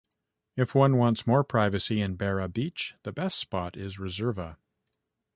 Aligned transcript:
If 0.57 0.73
one 0.73 0.97
wants 0.97 1.27
more 1.27 1.43
privacy 1.43 2.01
in 2.01 2.15
Barra 2.15 2.49
beach, 2.49 2.95
the 3.03 3.11
best 3.11 3.37
spot 3.37 3.77
is 3.77 3.99
Reserva. 3.99 4.57